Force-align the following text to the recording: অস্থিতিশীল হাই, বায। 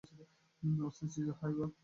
অস্থিতিশীল 0.83 1.27
হাই, 1.39 1.51
বায। 1.57 1.69